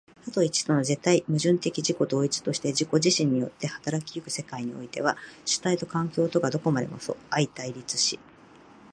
[0.25, 7.15] 多と一との絶対矛盾的自己同一として自己自身によって動き行く世界においては、主体と環境とがどこまでも相
[7.47, 8.19] 対立し、